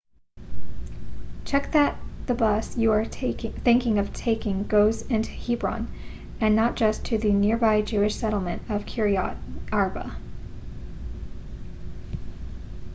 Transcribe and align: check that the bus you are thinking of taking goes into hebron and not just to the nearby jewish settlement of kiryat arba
check 1.45 1.71
that 1.73 1.95
the 2.25 2.33
bus 2.33 2.75
you 2.75 2.91
are 2.91 3.05
thinking 3.05 3.99
of 3.99 4.11
taking 4.11 4.63
goes 4.65 5.03
into 5.03 5.29
hebron 5.29 5.87
and 6.39 6.55
not 6.55 6.75
just 6.75 7.05
to 7.05 7.19
the 7.19 7.31
nearby 7.31 7.83
jewish 7.83 8.15
settlement 8.15 8.63
of 8.67 8.87
kiryat 8.87 9.37
arba 9.71 10.15